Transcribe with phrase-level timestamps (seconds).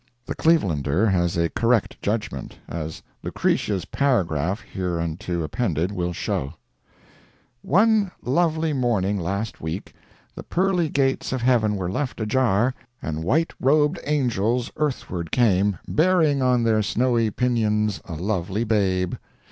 [0.25, 6.55] '"The Clevelander has a correct judgment, as "Lucretia's" paragraph, hereunto appended, will show:
[7.61, 9.93] One lovely morning last week,
[10.33, 16.41] the pearly gates of heaven were left ajar, and white robed angels earthward came, bearing
[16.41, 19.13] on their snowy pinions a lovely babe.